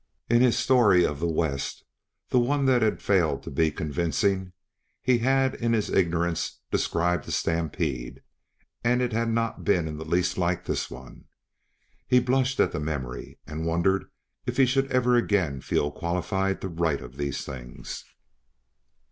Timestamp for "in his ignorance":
5.53-6.57